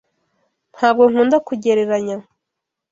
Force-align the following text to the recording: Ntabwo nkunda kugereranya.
Ntabwo 0.75 1.03
nkunda 1.11 1.37
kugereranya. 1.47 2.17